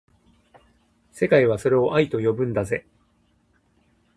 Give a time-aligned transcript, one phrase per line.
[1.11, 2.87] 世界はそれを愛と呼ぶんだぜ